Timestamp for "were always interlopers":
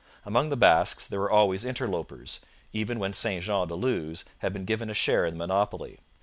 1.19-2.39